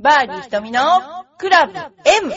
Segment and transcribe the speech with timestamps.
[0.00, 0.80] バーディー瞳の
[1.38, 2.32] クラブ M!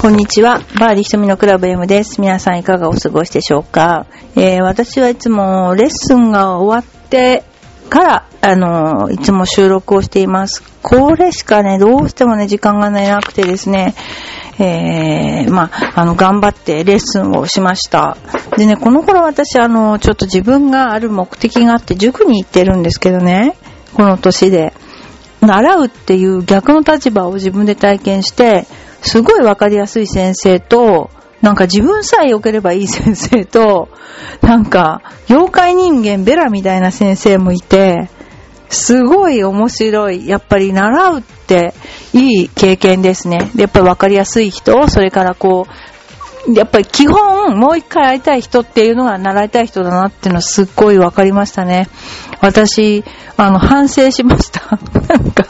[0.00, 0.58] こんにちは。
[0.80, 2.20] バーディー瞳のクラブ M です。
[2.20, 7.44] 皆さんいかがお過ごしでしょうか、えー私はいつもレッスンが終わって
[7.88, 10.64] から、あのいつも収録をしています。
[10.82, 13.94] これしかね、どうしてもね、時間がねなくてですね、
[14.58, 18.16] えー、まあ、あの、頑張ってレッスンをしました。
[18.56, 23.56] でね、この頃私、あの、ちょっと自分がある目的があって塾に行ってるんですけどね、
[23.94, 24.72] この年で。
[25.40, 28.66] 習うっていう逆の立場を自分で体験して、
[29.02, 31.10] すごいわかりやすい先生と、
[31.42, 33.88] なんか自分さえ良ければいい先生と、
[34.40, 38.10] なんか、妖怪人間ベラみたいな先生もいて、
[38.72, 40.26] すごい面白い。
[40.26, 41.74] やっぱり習うって
[42.14, 43.50] いい経験ですね。
[43.54, 45.66] でやっぱりわかりやすい人、それからこ
[46.46, 51.88] う、やっぱり基本、もう一回会いたい人っていうのが習いたい人だなっていうのはすっごいわかりましたね。
[52.40, 53.04] 私、
[53.36, 54.62] あの、反省しました。
[55.08, 55.44] なんか、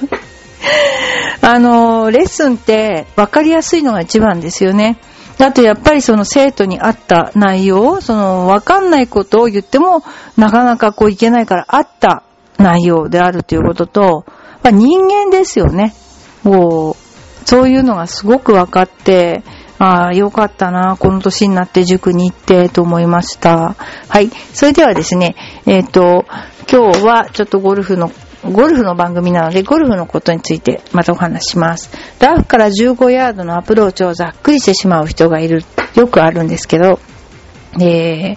[1.41, 4.99] あの、レッスンって分かりやすいのが一番ですよね。
[5.39, 10.05] だってやっぱりその生徒に合った内容、その分かんないことを言っても
[10.37, 12.23] なかなかこういけないから合った
[12.59, 14.25] 内容であるということと、
[14.63, 15.95] まあ、人間ですよね。
[16.43, 19.43] もう、そういうのがすごく分かって、
[19.79, 23.75] ああ、よかったな、この年になって塾に行ってと思いました。
[24.09, 24.31] はい。
[24.53, 25.35] それではですね、
[25.67, 26.25] えっ、と、
[26.71, 28.13] 今日はちょっとゴルフの
[28.45, 31.91] ゴルフの番組なので、ゴルフのことについてまたお話しします。
[32.19, 35.65] ラフから15ヤードのアプローチをざっくりしてしまう人がいる、
[35.95, 36.99] よくあるんですけど、
[37.81, 38.37] えー、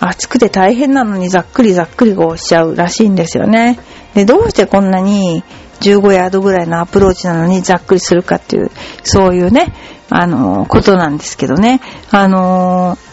[0.00, 3.78] 暑くて大変なのにざっくりざっくりこうしちゃうらしいんですよね。
[4.14, 5.42] で、どうしてこんなに
[5.80, 8.70] 15ヤードぐらいのアプローチなのにざっくりするかっていう、
[9.02, 9.74] そういうね、
[10.10, 11.80] あのーことなんですけどね。
[12.10, 13.08] あのー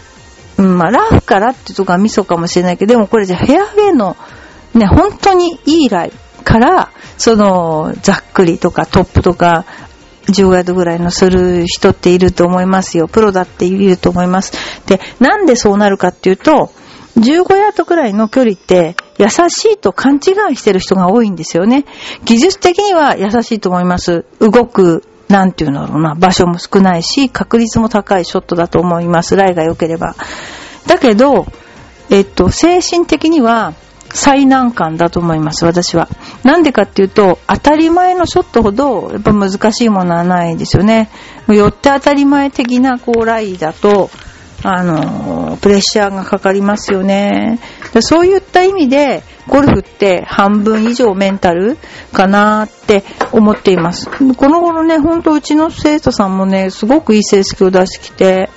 [0.58, 4.16] うん、まあ、ラフからってとこがミソかもしれないけど、でもこれじゃフェアウェイの
[4.74, 6.12] ね、本当にいいライ
[6.44, 9.66] から、その、ざっくりとかトップとか、
[10.28, 13.08] 10ヤードぐらいのする人っていると思いますよ。
[13.08, 14.54] プロだっていると思います。
[14.88, 16.72] で、なんでそうなるかっていうと、
[17.18, 21.86] 15ヤードぐらいの距離って優しいと勘違いしてる人が多いんですよね。
[22.26, 24.26] 技術的には優しいと思います。
[24.40, 29.36] 動く、なんていうのだろうな、場所も少ないし、確率も高いショットだと思います。
[29.36, 30.16] ライが良ければ。
[30.88, 31.48] だけど、
[32.10, 33.74] えっと、精神的には
[34.14, 36.10] 最難関だと思います、私は。
[36.46, 41.10] なんでかっていうと、当たり前のショットほど、やっぱ難しいものはないですよね。
[41.48, 44.12] よって当たり前的な、こう、ライだと、
[44.62, 47.60] あの、プレッシャーがかかりますよね。
[48.00, 51.80] そういった意味で、ゴルフって半分以上メンタル
[52.14, 54.08] かなって思っています。
[54.08, 58.52] この頃ね、ほんとうちの生徒さんもね、すごくいい成績を出してきて、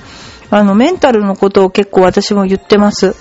[0.51, 3.17] あの、メンタルのことを結構私も言ってます。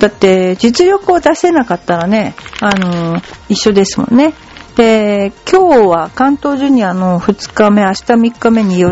[0.00, 4.32] だって、実力を出せなかったらね、あの、一緒ですもんね。
[4.74, 8.82] で、今日は関東ジュニアの2日目、明日3日目に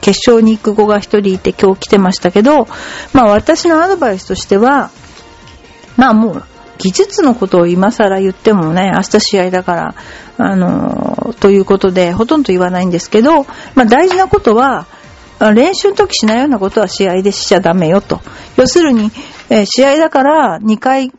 [0.00, 2.66] 決勝に行く子が1人いて今日来てましたけど、
[3.12, 4.90] まあ私のアドバイスとしては、
[5.96, 6.44] まあもう、
[6.78, 9.94] 技術のことを今更言ってもね、明日試合だから、
[10.36, 13.44] あの、ということで、ほとんど言わないんですけど、
[13.76, 14.86] まあ大事なことは、
[15.54, 18.20] 練習の時しないようなことは試合でしちゃダメよと。
[18.56, 19.12] 要するに、
[19.50, 21.12] えー試合だから2回、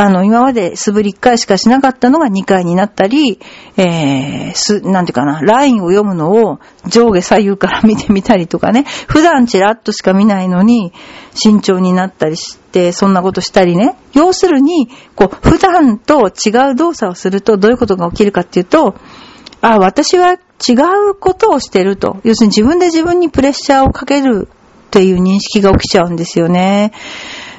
[0.00, 3.40] あの、今まで素振り1回しかしなかったのが2回になったり、
[3.76, 10.92] えー、す、なんていうかな、ラインを読むのを上下左右から見てみたりとかね、普段チラッとしか見ないのに
[11.34, 13.96] 慎重になったりして、そんなことしたりね。
[14.12, 18.94] 要するに、こう、普段と違う動作をするとどういうことが起きるかっていうと、
[19.60, 20.74] あ、私は違
[21.10, 22.18] うことをしてると。
[22.22, 26.92] 要するに自分で自分にプレッシャーをかけるっていう認識が起きちゃうんですよね。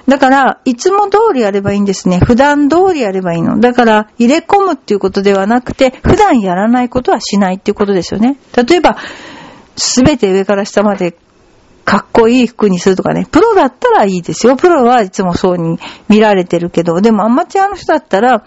[0.07, 2.19] だから、いつも通りやればいいんですね。
[2.19, 3.59] 普段通りやればいいの。
[3.59, 8.37] だから、入れ込むっていうことではなくて、普段やらないことはしないっていうことですよね。
[8.55, 8.97] 例えば、
[9.75, 11.15] すべて上から下まで
[11.85, 13.25] かっこいい服にするとかね。
[13.31, 14.55] プロだったらいいですよ。
[14.55, 18.43] プロはいつもそうに見られてるけど、でもアマチュアの人だったら、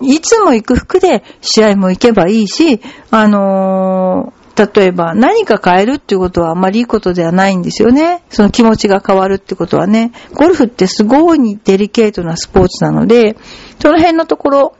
[0.00, 2.80] いつも行く服で試合も行けばいいし、
[3.10, 8.22] あの例えば何か変えるっていうことはあまりいいことではないんですよね。
[8.28, 10.12] その気持ちが変わるってことはね。
[10.34, 13.36] ゴルフってすごいデリケートなスポーツなので、
[13.80, 14.76] その辺のところ、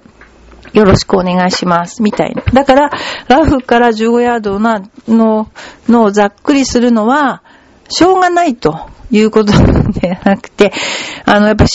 [0.72, 2.02] よろしくお願いします。
[2.02, 2.42] みたいな。
[2.52, 2.90] だから、
[3.28, 5.48] ラフから15ヤードなの、
[5.88, 7.42] のをざっくりするのは、
[7.88, 9.58] しょうがないということで
[10.14, 10.72] はなくて、
[11.26, 11.66] あの、やっぱ、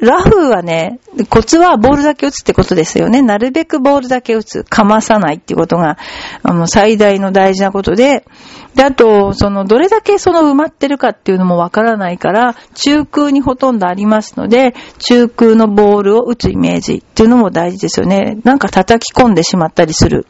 [0.00, 1.00] ラフはね、
[1.30, 3.22] コツはボールだけ打つってことですよね。
[3.22, 4.64] なるべくボールだけ打つ。
[4.64, 5.96] かまさないってことが、
[6.42, 8.24] あの、最大の大事なことで、
[8.74, 18.38] で、あと、その、どれだけその埋まってるかっていうのもわからないから、中空にほとんどありますので、中空のボールを打つイメージっていうのも大事ですよね。
[18.44, 20.26] なんか叩き込んでしまったりする。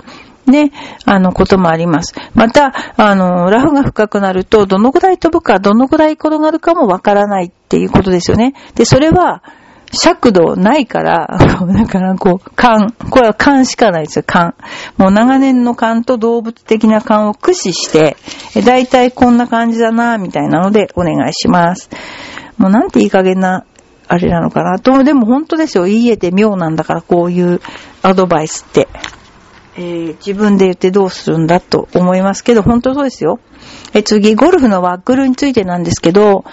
[0.47, 0.73] ね、
[1.05, 2.15] あの、こともあります。
[2.35, 8.55] また、あの、ラフが深くなると、どのぐらい飛ぶか、どのぐらい転がるかもわからないっていうことですよね。
[8.75, 9.43] で、それは、
[9.93, 12.93] 尺度ないから、 だからこう、勘。
[13.11, 14.55] これは勘しかないですよ、勘。
[14.97, 18.17] もう長年の勘と動物的な勘を駆使して、
[18.65, 21.89] だいたいこんな感じだな、みたいなのでお願いします。
[22.59, 23.65] もうなんていい加減な、
[24.09, 25.03] あれなのかなと。
[25.05, 25.85] でも本当ですよ。
[25.85, 27.61] 言い得て妙なんだから、こういう
[28.03, 28.89] アドバイスって。
[29.77, 33.41] えー、自分で言ってどうするんだと思いますけど、本当そうですよ。
[33.93, 36.45] え次、ゴルフのワックルについてなんですけど、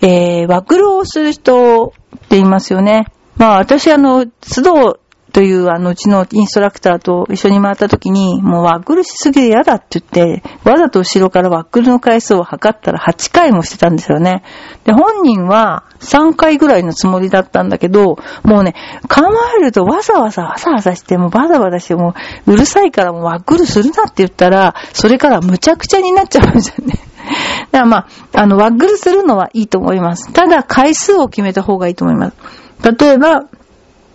[0.00, 3.06] えー、ワックルをする人って言いますよね。
[3.36, 4.98] まあ私あの、須藤
[5.34, 14.44] というあのうちのインストラクターと一緒に回った時に、もうワックルしすぎで嫌だって言って、わざと後ろからワックルの回数を測ったら8回もしてたんですよね。
[14.84, 18.76] で、本人は3回ぐらいのつもりだったんだけど、もうね、
[19.08, 22.14] 構えるとわざわざわざわざして、もうバタバタして、も
[22.46, 26.94] ううるさいからもうワックルするなって言ったら、それからむちゃくちゃになっちゃうんですよね。
[27.72, 30.32] だからまあ、あの、ワッグルするのはいいと思います。
[30.32, 32.36] ただ、回数を決めた方がいいと思います。
[32.84, 33.46] 例えば、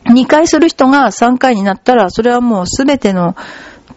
[0.10, 3.36] 2回する人が3回になったら、それはもうすべての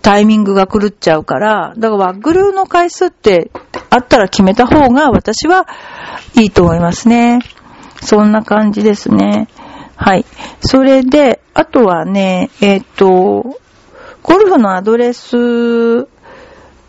[0.03, 3.51] タイミングが狂っちゃうから、だからワッグルーの回数って
[3.91, 5.67] あったら決めた方が私は
[6.35, 7.41] いいと思いますね。
[8.03, 9.49] そんな感じですね。
[9.97, 10.25] はい。
[10.61, 13.61] それで、あとはね、えっ、ー、と、
[14.23, 16.09] ゴルフのアドレス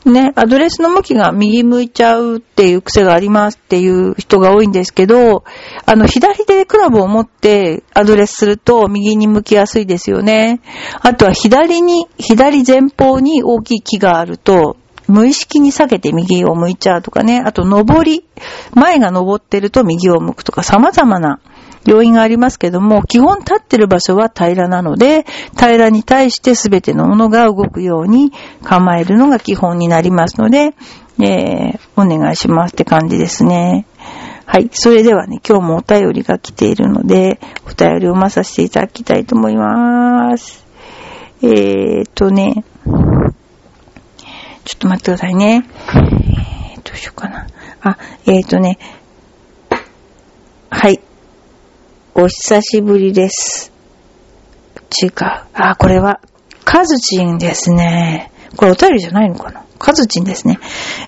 [0.06, 5.46] ね、アドレスの向きが右向いちゃうっていう癖がありますっていう人が多いんですけど、
[5.86, 10.60] あの、左手でクラブを持ってアドレスすると右に向きやすいですよね。
[11.02, 14.76] あとは左に、左前方に大きい木があると、
[15.08, 17.42] 無意識に下げて右を向いちゃうとかね。
[17.46, 18.26] あと、上り。
[18.74, 21.40] 前が上ってると右を向くとか様々な
[21.86, 25.26] 要因がありますけども、基本立ってる場所は平らなので、
[25.56, 28.32] 平らに対して全てのものが動くように
[28.64, 30.74] 構えるのが基本になりますので、
[31.20, 33.86] えー、お願いしますって感じですね。
[34.46, 34.70] はい。
[34.72, 40.66] それではね、今日もお便りが来ているので、お便りを読まさせていただきたいと思います。
[41.42, 42.64] えーとね、
[44.66, 45.66] ちょっと待ってくださいね。
[45.88, 47.48] えー、どうしようかな。
[47.82, 48.80] あ、えーとね、
[50.70, 51.00] はい。
[52.16, 53.72] お久しぶりです。
[55.02, 55.12] 違う。
[55.54, 56.20] あ、これは、
[56.64, 58.32] カズチンですね。
[58.56, 59.66] これお便りじゃないのかな？
[59.80, 60.60] カズチンですね。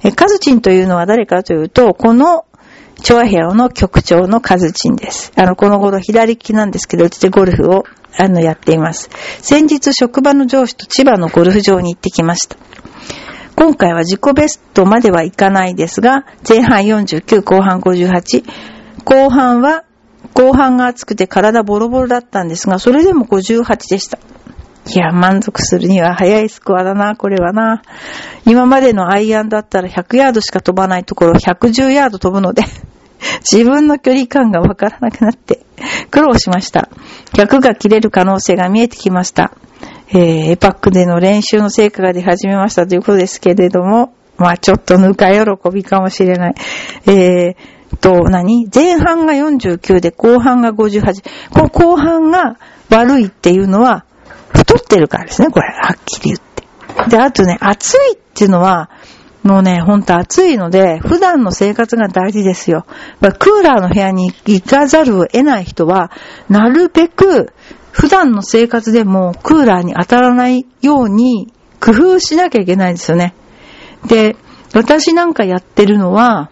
[0.03, 2.45] え、カズチンというのは誰かというと、この、
[3.03, 5.31] チョアヘオの局長のカズチンです。
[5.35, 7.83] あの、この頃左利きなんですけど、うちでゴルフを、
[8.17, 9.11] あの、やっています。
[9.41, 12.57] 先日、職場の上司と千葉のゴルフ場に行ってきました。
[13.55, 18.43] 今回は自己ベストまではいかないですが、前半49、後半58、
[19.03, 19.83] 後半は
[20.35, 24.19] 後半が暑くて体ボロボロだったんですが、それでも58でした。
[24.87, 27.81] いや、満足するには早いスコアだな、これはな。
[28.45, 32.63] 今までのアイアンだったら100ヤードしか飛ばないところ110ヤード飛ぶので
[33.49, 35.61] 自分の距離感がわからなくなって
[36.11, 36.89] 苦労しました。
[37.33, 39.53] 逆が切れる可能性が見えてきました。
[40.09, 46.55] えー、エパックでの練習の成果が出始めましたということですけれども、まあちょっとぬか喜びかもしれない。
[47.07, 47.55] えー、
[47.95, 48.67] と、何？
[48.73, 51.23] 前半が49で後半が58。
[51.51, 52.57] この後半が
[52.89, 54.05] 悪いっていうのは、
[54.53, 55.67] 太ってるからですね、これ。
[55.67, 57.09] はっきり言って。
[57.09, 58.89] で、あとね、暑いっていうのは、
[59.43, 62.85] もうね、ほんと暑いので、普段の生活が大事ですよ。
[63.37, 66.11] クーラーの部屋に行かざるを得ない人は、
[66.49, 67.53] なるべく、
[67.91, 73.35] 普段の生活でもクーラーに当たらないように工夫しなきゃいけないんですよね。
[74.07, 74.35] で、
[74.73, 76.49] 私なんかやってるのは、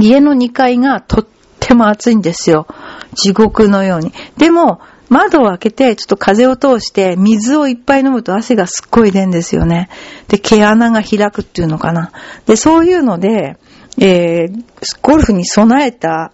[0.00, 1.26] 家の2階がとっ
[1.60, 2.66] ても暑いんですよ。
[3.14, 4.12] 地獄のように。
[4.36, 9.90] でも、窓を開けて、ちょっと風を通して、水をいっぱい飲むと汗がすっごい出るんですよね。
[10.28, 12.12] で、毛穴が開くっていうのかな。
[12.46, 13.58] で、そういうので、
[13.98, 14.64] えー、
[15.02, 16.32] ゴルフに備えた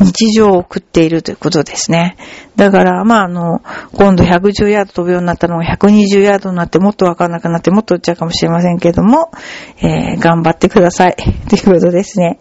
[0.00, 2.16] 日常を送っているということですね。
[2.56, 3.60] だから、まあ、あの、
[3.92, 9.30] 今度110ヤード飛ぶようになったのが120ヤードになってもっとわかんなくなってもっと打っちゃうかもしれませんけども、
[9.78, 11.16] えー、頑張ってください。
[11.48, 12.38] ということですね。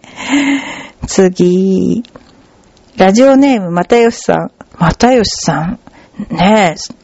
[1.05, 2.03] 次、
[2.97, 4.51] ラジオネーム、またよしさん。
[4.77, 5.79] またよしさん？
[6.31, 6.95] ねえ、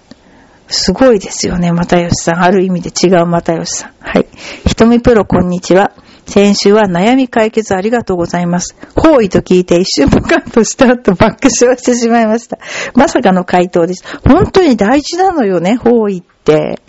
[0.68, 2.44] すごいですよね、またよしさん。
[2.44, 3.92] ある意味で違うまたよしさん。
[4.00, 4.28] はい。
[4.66, 5.92] ひとみプロ、こんにちは。
[6.26, 8.76] 先週は悩み解決ありがとうございます。
[8.96, 12.58] 方位と聞いて一瞬ポカッとした後爆笑してしまいました。
[12.96, 14.04] まさかの回答です。
[14.28, 16.82] 本当に大事なのよね、方位って。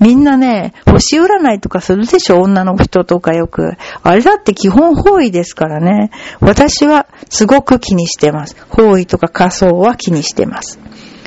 [0.00, 3.72] みんなね、星占いとかするでしょ女の人とかよく。
[4.02, 6.10] あれだって基本方位ですからね。
[6.40, 8.56] 私はすごく気にしてます。
[8.68, 10.78] 方位とか仮想は気にしてます。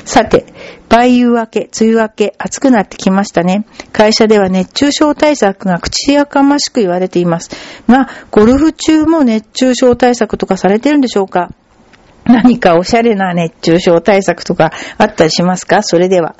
[0.04, 0.46] さて、
[0.90, 3.66] 梅雨明け、梅雨明け、暑くなってきましたね。
[3.92, 7.50] 会社では熱中症対策が口やかましく言われています。
[7.88, 11.50] が、ゴルフ中も熱中症対策とかされてるんでしょうか？
[12.24, 15.82] 何かおしゃれな熱中症対策とかあったりしますか？
[15.82, 16.36] それでは。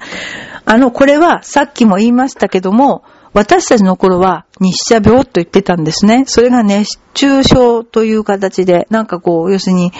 [0.64, 3.02] あの、これはさっきも言いましたけども、
[3.32, 6.22] 私たちの頃は日射病と言ってたんですね。
[6.26, 9.92] それが熱中症という形で、なんかこう、要するに、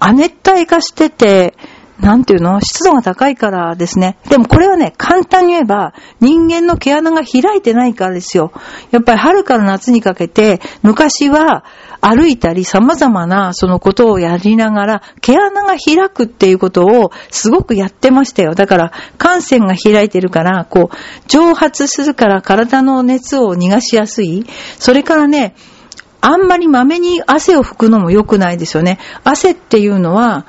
[0.00, 1.54] 亜熱帯化してて、
[2.02, 2.60] なんていうの？
[2.60, 4.16] 湿度が高いからですね。
[4.28, 8.52] でもこれはね、簡単に言えば、人間の毛穴が開いてないからですよ。
[8.90, 11.64] やっぱり春から夏にかけて、昔は
[12.00, 18.54] 歩いたり様々なそのことをやりながら、毛穴が開くっていうことをすごくやってましたよ。
[18.54, 20.96] だから、感染が開いてるから、こう、
[21.28, 24.46] 蒸発するから体の熱を逃がしやすい。
[24.78, 25.54] それからね、
[26.22, 28.98] あんまりまめに汗を拭くのも良くないですよね。
[29.24, 30.46] 汗っていうのは、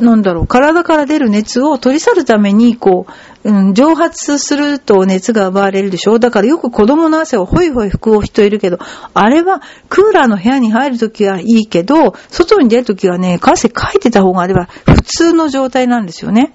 [0.00, 3.06] なんだろう、体から出る熱を取り去るために、こ
[3.44, 6.14] う、うん、蒸発すると熱が奪われるでしょ？
[6.14, 8.78] うだからよく子供の汗をホイホイ拭く人いるけど、
[9.14, 16.54] あれはクーラーの部屋に入るときはいいけど、外に出るときはね、汗かいてた方があれば普通の状態なんですよね。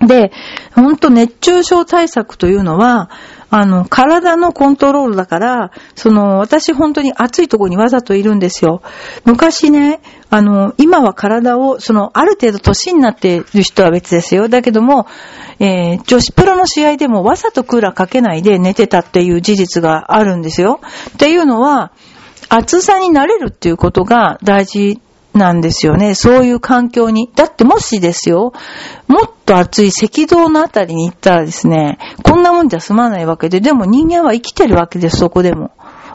[0.00, 0.32] で、
[0.74, 3.08] ほんと熱中症対策というのは、
[3.54, 8.80] あの、体のコントロールだから、その、私本当に暑いとこにわざといるんですよ。
[9.26, 14.48] 昔ね、あの、今は体を、その、ある程度年になっている人は別ですよ。
[14.48, 15.06] だけども、
[15.60, 20.80] えー、女子プロの試合でもわざとクーラーかけないで寝てたっていう事実があるんですよ。
[21.10, 21.92] っていうのは、
[22.48, 24.98] 暑さになれるっていうことが大事
[25.34, 26.14] なんですよね。
[26.14, 27.30] そういう環境に。
[27.34, 28.52] だってもしですよ、
[29.08, 35.70] もっと暑い赤道のあたりに行ったらですね、こんなもんじゃ済まないわけで、でも人間は生きてるわけです、そこでも。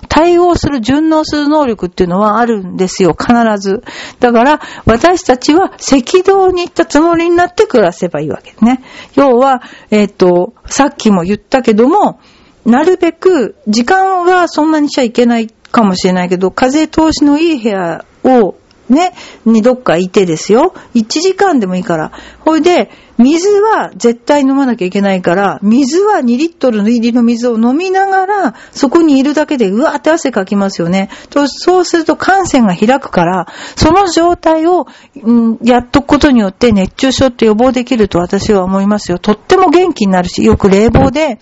[0.09, 3.83] 対応する、順応する能力っていうのはあるんですよ、必ず。
[4.19, 8.83] だから、私たちは赤道に行ったつもりになって暮らせばいいわけですね。
[9.15, 12.19] 要は、えっ、ー、と、さっきも言ったけども、
[12.65, 18.55] なるべく、時間はそんなにしちゃいけないかもしれないけど、風通しのいい部屋を
[18.89, 19.13] ね、
[19.45, 20.73] にどっかいてですよ。
[20.95, 22.11] 1時間でもいいから。
[22.39, 31.09] ほいで、水は絶対飲まなきゃいけないから、水は2リットルの入りの水を飲みながら、そこにいるだけでうわーって汗かきますよね。
[31.29, 34.87] とそうすると感染が開くから、その状態を、
[35.21, 39.17] うん、やっとくことによって熱中症って予防できると私は思いますよ。
[39.17, 41.39] とっても元気になるし、よく冷房で、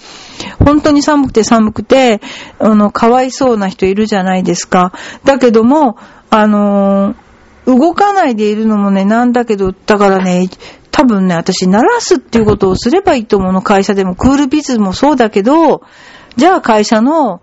[0.64, 2.22] 本当に寒くて寒くて、
[2.58, 4.94] あの、かわいそうな人いるじゃないですか。
[5.25, 5.98] だけども、
[6.30, 7.25] あのー
[7.65, 10.50] 動かないでいるのもね、なんだけど、だからね、
[10.91, 13.62] 多分ね、私、鳴らすっていうことをすればいいと思うの。
[13.62, 15.81] 会社でも、クールビズもそうだけど、
[16.38, 17.41] じゃあ会社の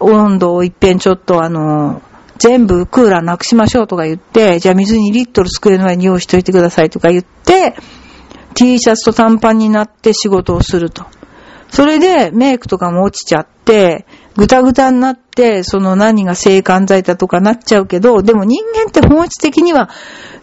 [0.00, 2.02] 温度を一遍ちょっとあの、
[2.38, 7.74] 全部クーラーなくしましょうとか言って、じゃあ水2リットル机の上に用意しといてくださいとか言って、
[8.54, 11.04] T シャツと短パンになって仕事をすると。
[11.70, 19.90] それでメイクとかも落ちちゃって、ぐたぐたになって、その何が性感剤だとかなっちゃうけど、でも人間って本質的には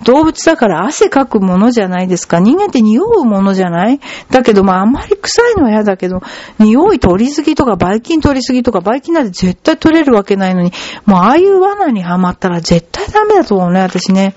[0.04, 2.40] 動物だから汗かくものじゃないですか。
[2.40, 4.00] 人間って匂うものじゃない？
[4.30, 6.22] だけど、まああんまり臭いのは嫌だけど、
[6.60, 10.72] 匂い取りすぎとか、ばい菌取りすぎとか、ばい菌なんて絶対取れるわけないのに、
[11.06, 14.36] もうああいう罠にはまったら絶対ダメだと思うね、私ね。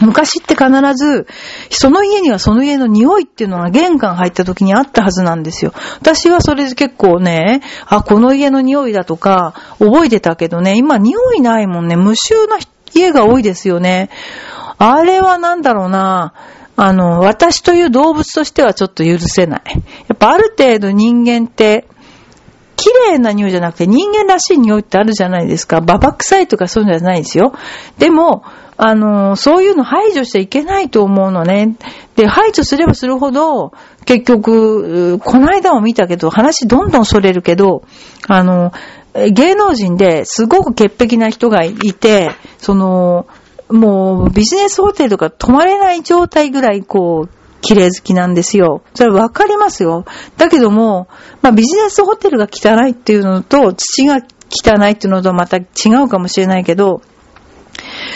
[0.00, 1.26] 昔って必ず、
[1.70, 5.72] その家にはその家の匂いっていうのが玄関入った時にあったはずなんですよ。
[6.00, 12.58] 私はそれで結構ね、あ、この家の匂いだとか、覚えてたけどね、今匂いないもんね、無臭な
[12.92, 14.10] 家が多いですよね。
[14.78, 16.34] あれはなんだろうな、
[16.76, 19.62] あの、私という動物としてはちょっと許せない。
[20.08, 21.86] やっぱある程度人間って、
[22.76, 25.80] 綺麗な匂いじゃなくて人間らしい匂いってあるじゃないですか。
[25.80, 27.54] ババ臭いとかそういうのじゃないですよ。
[27.98, 28.44] でも、
[28.76, 31.76] あの、そういうの排除しちゃいけないと思うのね。
[32.16, 33.72] で、排除すればするほど、
[34.04, 37.84] 結局、この間も見たけど、話どんどんそれるけど、
[38.28, 38.72] あの、
[39.14, 43.26] 芸能人ですごく潔癖な人がいて、その、
[43.70, 48.82] もうビジネスホテルとか泊まれない状態ぐらいこう、綺麗好きなんですよ。
[48.94, 50.04] それわかりますよ。
[50.36, 51.08] だけども、
[51.40, 55.64] まあビジネスホテルが汚いっていうのと、土が汚いっていうのとまた違
[56.04, 57.00] うかもしれないけど、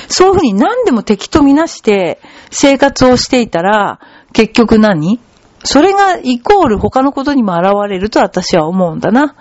[0.09, 4.01] そういうふうに何でも敵とみなして生活をしていたら、
[4.33, 5.21] 結局何？
[5.65, 9.35] それがイコール他のことにも現れると私は思うんだな。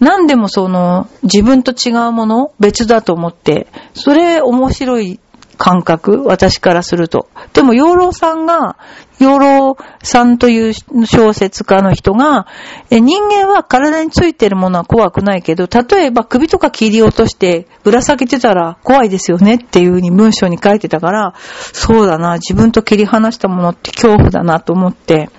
[0.00, 5.20] 何でもその、自分と違うもの、別だと思って、それ面白い
[5.62, 7.28] 感覚私からすると。
[7.52, 8.76] でも、養老さんが、
[9.20, 10.72] 養老さんという
[11.06, 12.48] 小説家の人が、
[12.90, 21.34] 人間は体についてるものは怖くないけど、例えば首とか切り落としてぶら下げてたら怖いですよねっていう風に文章に書いてたから、
[21.72, 25.30] そうだな、自分と切り離したものって恐怖だなと思って、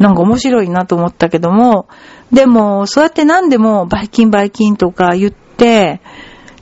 [0.00, 1.86] なんか面白いなと思ったけども、
[2.32, 6.00] でも、そうやって何でもバイキンバイキンとか言って、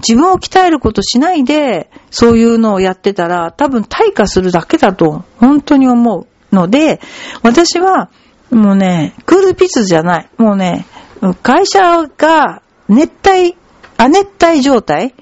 [0.07, 7.01] 自分を鍛えることしないで、そういうのをやってたら、多分退化するだけだと、本当に思うので、
[7.43, 8.11] 私は、
[8.51, 10.29] もうね、クールピスじゃない。
[10.37, 10.87] もうね、
[11.43, 13.57] 会社が熱帯、
[13.97, 15.15] 亜熱帯状態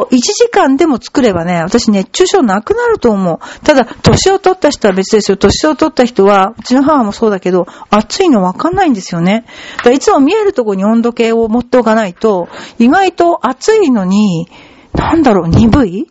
[0.00, 3.38] を1時間でも作ればね、私熱中症なくなると思う。
[3.64, 5.36] ただ、年を取った人は別ですよ。
[5.36, 9.44] 年を取った人は、うちの母もそうだけど、暑いのわかんないんですよね。
[9.84, 14.48] だいつも見えるとこに温度計を持っておかないと、意外と暑いのに、
[14.94, 16.06] なんだろう、鈍い？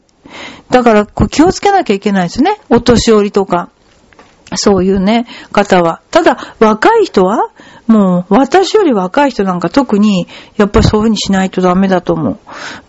[0.69, 2.59] だから、気をつけなきゃいけないですね。
[2.69, 3.69] お年寄りとか。
[4.55, 6.01] そういうね、方は。
[6.11, 7.49] ただ、若い人は
[7.87, 10.27] もう、私より若い人なんか特に、
[10.57, 12.39] やっぱりそういう風にしないとダメだと思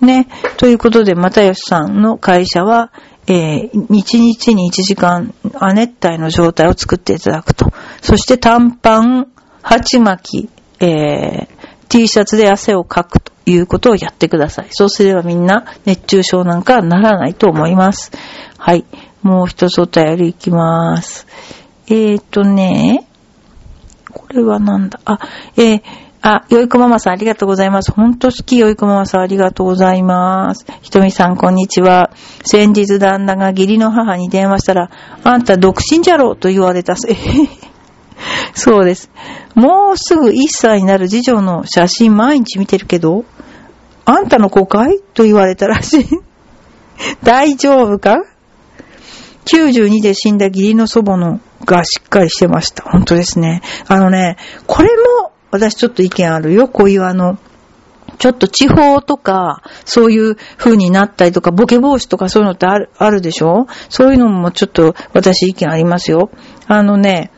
[0.02, 0.04] う。
[0.04, 0.28] ね。
[0.56, 2.92] ということで、又吉さんの会社は、
[3.26, 7.72] えー、日に1時間、亜熱帯の状態を作っていただくと。
[8.00, 9.28] そして短パン、
[9.62, 10.48] 鉢巻き、
[10.80, 11.48] えー、
[11.88, 14.68] T シャツで汗をかくということをやってください。
[14.70, 18.12] そうすればみんな熱中症なんかならないと思います。
[18.56, 18.84] はい。
[19.22, 21.26] もう一つお便りいきます。
[21.88, 23.08] えーとね、
[24.12, 25.18] これはなんだ、あ、
[25.56, 25.82] えー、
[26.20, 27.92] あ、よいこママさんありがとうございます。
[27.92, 30.66] ほんと好き、よいこママさんありがとうございます。
[30.82, 32.10] ひとみさんこんにちは。
[32.44, 34.90] 先日旦那が義理の母に電話したら、
[35.24, 36.94] あんた独身じゃろうと言われた。
[37.08, 37.16] え
[38.52, 39.10] そうです。
[39.54, 43.24] もうすぐ1歳になる次女の写真毎日見てるけど、
[44.04, 44.98] あんたの子かい？
[45.14, 46.06] と言われたらしい。
[47.22, 48.24] 大丈夫か？
[49.50, 52.84] 92で死んだ義理の祖母のがしっかりしてました。
[52.84, 53.62] 本当ですね。
[53.86, 54.36] あのね、
[54.66, 56.68] これも私ちょっと意見あるよ。
[56.68, 57.38] こういうあの、
[58.18, 63.66] ちょっと地方とか、そういう風になったりとか、ボケ防止とかそういうのってある、あるでしょ？
[63.88, 66.30] そういうのもちょっと私意見ありますよ。
[66.66, 67.30] あのね、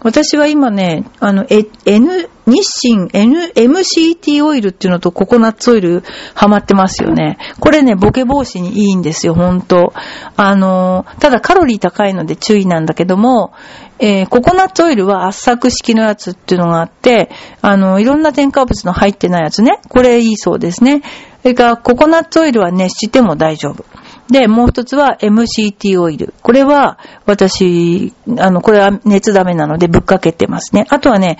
[0.00, 6.02] 私は今ね、あの、え N、日清 N、MCT オイルっていうのとココナッツオイル
[6.34, 7.38] ハマってますよね。
[7.60, 9.94] これね、ボケ防止にいいんですよ、ほんと。
[10.36, 13.52] あの、ただカロリー高いので注意なんだけども、
[13.98, 17.30] えー、ココナッツオイルは圧搾式のやつっていうのがあって、
[17.62, 19.80] あの、いろんな添加物の入ってないやつね。
[19.88, 21.02] これいいそうですね。
[21.42, 23.84] それから、ココナッツオイルは熱しても大丈夫。
[24.30, 26.34] で、もう一つは MCT オイル。
[26.42, 30.86] これは、私、あの、これは熱ダメなのでぶっかけてますね。
[30.88, 31.38] あとはね、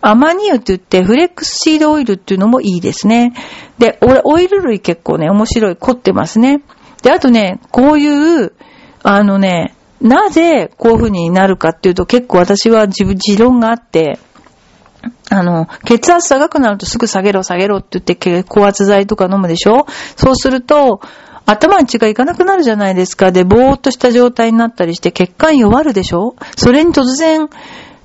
[0.00, 3.32] アマニ油って言って、フレックスシードオイルっていうのもいいですね。
[3.78, 6.62] で、オイル類結構ね、面白い、凝ってますね。
[7.02, 8.52] で、あとね、こういう、
[9.02, 14.18] あのね、なぜこういう風になるかっていうと結構私は自分、持論があって、
[15.30, 19.86] あの、血圧高くなるとすぐ下げろ下げろって言って高圧剤とか飲むでしょ？
[20.16, 21.00] そうすると、
[21.46, 23.30] 頭に血がいかなくなるじゃないですか。
[23.32, 26.36] で、ぼーっとした状態になったりして血管弱るでしょ？
[26.56, 27.48] それに突然、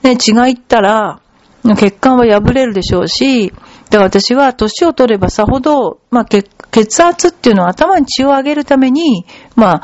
[0.04, 1.20] ね、血がいったら、
[1.64, 9.82] 血管は破れるでしょうし、だから私は年を取ればさほど、まあ、血圧っていうのは頭に血を上げるために、ま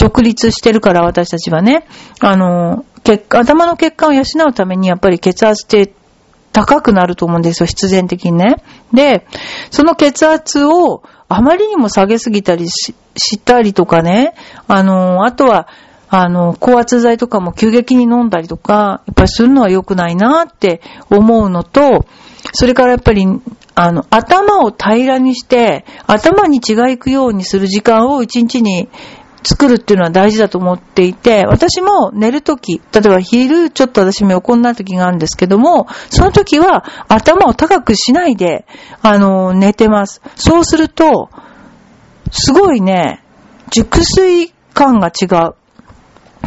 [0.00, 1.86] 直立してるから私たちはね、
[2.20, 5.92] あの、血頭の血管を養うためにやっぱり血圧って
[6.52, 8.56] 高くなると思うんですよ、必然的にね。
[8.92, 9.26] で、
[9.70, 14.34] その血圧をあまりにも下げすぎたりししたりとかね、
[14.66, 15.68] あの、あとは、
[16.08, 22.06] あの、高圧剤とかも急激に飲んだりとか、やっぱりするのは良くないなって思うのと、
[22.52, 23.26] それからやっぱり、
[23.74, 28.88] あの、頭を平らにして、頭に血が行くようにする時間を一日に
[29.44, 38.66] 作るっていうのは大事だと思っていて、私も寝るとき、例えば昼ちょっと私も横になるときがあるんですけども、そのときは頭を高くしないで、
[39.02, 40.22] あの、寝てます。
[40.36, 41.28] そうすると、
[42.30, 43.22] すごいね、
[43.70, 45.54] 熟睡感が違う。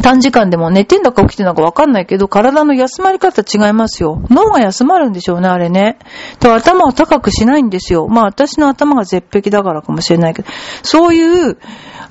[0.02, 4.22] 短時間でも寝てんだか起きてんだかわかんないけど、体の休まり方違いますよ。
[4.30, 5.98] 脳が休まるんでしょうね、あれね。
[6.40, 8.08] と頭を高くしないんですよ。
[8.08, 10.48] まあ私の頭が絶壁だからかもしれないけど、
[10.82, 11.58] そういう、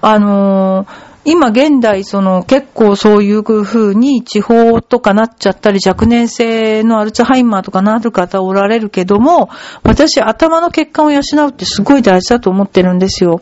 [0.02, 9.50] あのー今現代その結構そういう風に地方とかなっちゃったり若年性のアルツハイマーとかなる方おられるけども、
[9.84, 13.42] 私頭の血管を養うってすごい大事だと思ってるんですよ。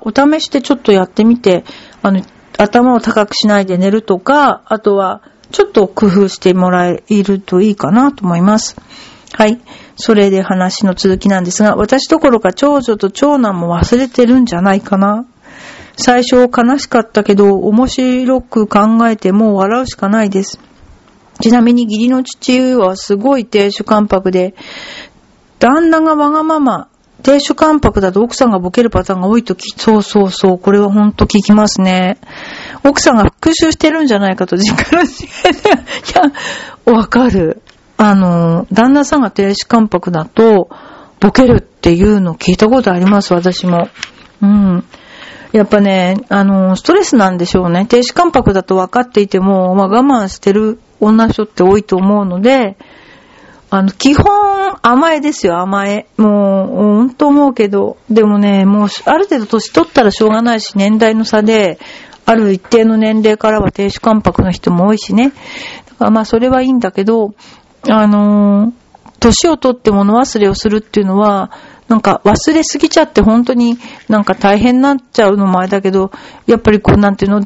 [0.00, 1.64] お試しでちょっとやってみて、
[2.00, 2.22] あの、
[2.58, 8.76] 頭を高くしないで寝るとか、あとはちょっと工夫してもらえるといいかなと思います。
[9.32, 9.60] はい。
[9.96, 15.26] それで話の続きなんですが、私どころか長女と長男も忘れてるんじゃないかな。
[15.96, 20.58] 最初悲しかったけど、面白く考えてもう笑うしかないです。
[21.40, 24.54] ちなみに義理の父はすごい亭主関白で、
[25.58, 26.88] 旦那がわがまま、
[27.22, 32.18] 亭主関白だと奥さんがボケるパターンが多いとき、そうそうそう、これはほんと聞きますね。
[32.84, 35.54] 奥さんが復讐してるんじゃないかと実感して、い
[36.86, 37.62] や、わかる。
[37.96, 40.68] あの、旦那さんが亭主関白だと、
[41.20, 43.88] ボケるっていうの聞いたことあります、私も。
[44.42, 44.84] うん。
[45.52, 47.86] やっぱね、あの、ストレスなんでしょうね。
[47.86, 52.76] 亭主関白だと分かっていても、まあ我慢してる女の人って多いと思うので、
[53.74, 56.06] あの、基本甘えですよ、甘え。
[56.18, 61.78] もう、ほんと思うけど、でもね、もう、ある程度年取ったらしょうがないし、年代の差で、
[62.26, 65.32] ある一定の年齢からは亭主関白の人も多いしね。
[65.88, 67.34] だからまあ、それはいいんだけど、
[67.88, 68.72] あのー、
[69.20, 71.50] 年を取って物忘れをするっていうのは、
[71.88, 76.10] なんか忘れすぎちゃって本当になんか大変になっちゃうのもあれだけど、
[76.46, 77.40] やっぱりこうなんていうの、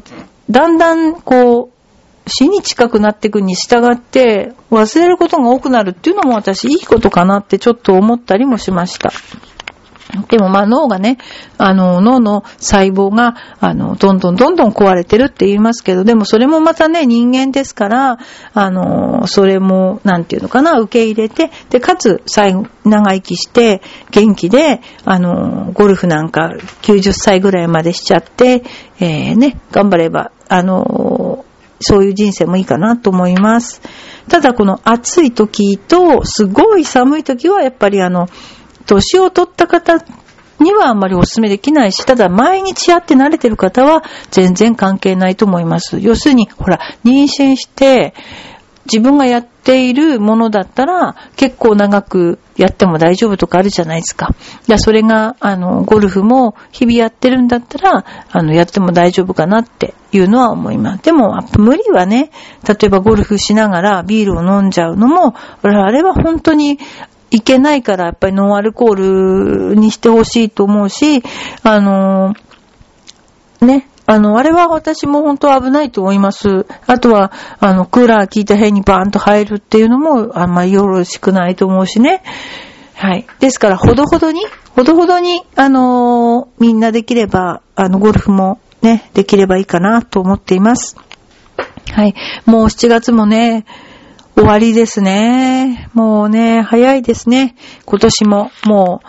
[0.49, 1.76] だんだんこう、
[2.27, 9.11] 死に近くなっていくに従って忘れることが多くなるっていうのも私いいことかなってちょっと思ったりもしました。
[10.29, 11.17] でもまあ脳がね、
[11.57, 18.17] あの脳の細胞があのどんどんどんどん壊れてるって言いますけど、でもそれもまたね人間ですから、
[18.53, 28.63] あのそれもなんていうのかな、受け入れて、で、かつ最長生きして元気で、あのゴルフなんか90歳ぐらいまでしちゃって、
[28.99, 31.45] えー、ね、頑張れば、あの
[31.79, 33.81] そういう人生もいいかなと思います。
[34.29, 38.27] ただこの暑い時とすごい寒い時はやっぱりあの、
[38.85, 40.03] 年を取った方
[40.59, 45.99] にはあんまりお勧めできないし、ただ毎日やって慣れてる方は全然関係ないと思います。
[45.99, 48.13] 要するに、ほら、妊娠して、
[48.91, 54.29] 自分がやっているものだったら、結構長くやっても大丈夫とかあるじゃないですか。
[54.67, 61.03] いや、それが、あの、ゴルフも日々やってるんだったら、あの、やっても大丈夫かなっていうのは思います。
[61.03, 62.31] でも、無理はね、
[62.67, 66.79] 例えばゴルフしながらビールを飲んじゃうのも、あれは本当に
[67.29, 71.23] いけないから、やっぱりノンアルコールにしてほしいと思うし、
[71.63, 72.33] あの、
[73.61, 76.65] ね、あの、あれは私も本当危ないと思います。
[76.87, 82.23] あとは、あの、クーラー効いた部屋にバーンと入るっていうのもあんまりよろしくないと思うしね。
[82.95, 83.27] はい。
[83.39, 90.95] ですから、ほどほどに、ほどほどに、あのー、みんなできれば、あの、ゴルフもね、できればいいかなと思っています。
[91.91, 92.15] はい。
[92.45, 93.65] もう7月もね、
[94.35, 95.89] 終わりですね。
[95.93, 97.55] もうね、早いですね。
[97.85, 99.01] 今年も、も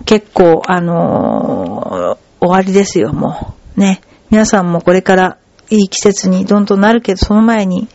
[0.00, 3.80] う、結構、あのー、終わりですよ、もう。
[3.80, 4.00] ね。
[4.30, 5.38] 皆さんもこれから
[5.70, 7.88] いい季節にどんどんなるけど、その前に、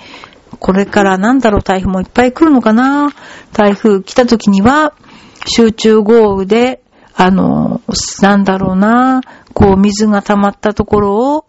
[0.59, 3.09] これからなんだろう、台風もいっぱい来るのかな？
[3.51, 4.93] 台風来た時には、
[5.45, 6.81] 集中豪雨で、
[7.15, 7.81] あの、
[8.21, 9.21] なんだろうな、
[9.53, 11.45] こう水が溜まったところを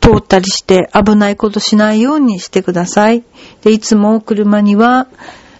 [0.00, 3.22] 通ったりして危ないことしないようにしてください。
[3.62, 5.06] で、いつも車には、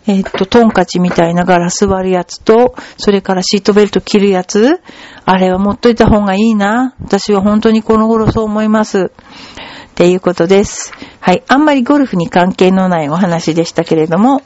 [0.09, 4.81] えっと、トンカチみたいなガラス割るやつと、それからシートベルト切るやつ、
[5.27, 6.94] あれは持っといた方がいいな。
[7.03, 9.12] 私は本当にこの頃そう思います。
[9.12, 10.92] っていうことです。
[11.21, 11.42] はい。
[11.47, 14.40] あんまりゴルフに関係のないお話でしたけれども、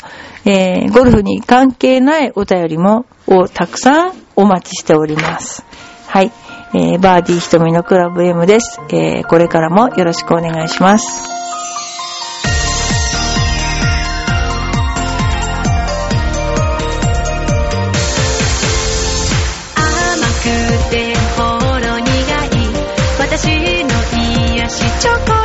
[0.45, 5.65] えー、ゴルフに関係ないお便りも、をたくさんお待ちしております。
[6.09, 6.33] はい。
[6.75, 8.81] えー、バーディー瞳のクラブ M です。
[8.89, 11.42] えー、これからもよろしくお願いします。
[25.03, 25.42] 私の癒しチョコ